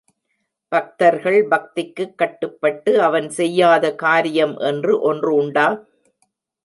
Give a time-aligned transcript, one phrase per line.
[0.71, 5.67] பக்தர்கள் பக்திக்குக் கட்டுப்பட்டு அவன் செய்யாத காரியம் என்று ஒன்று உண்டா?